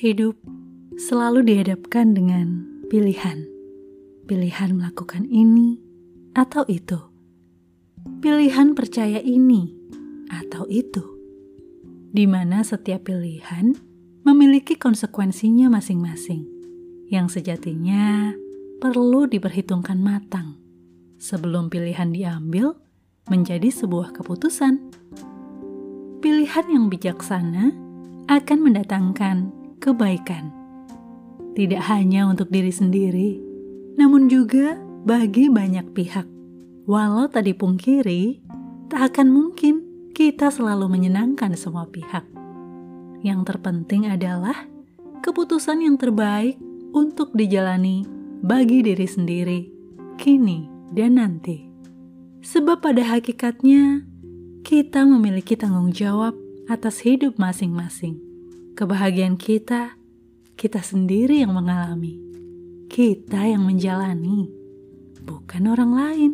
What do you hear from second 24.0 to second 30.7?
keputusan. Pilihan yang bijaksana akan mendatangkan kebaikan,